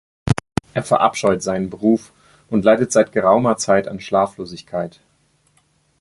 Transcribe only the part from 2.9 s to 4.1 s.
seit geraumer Zeit an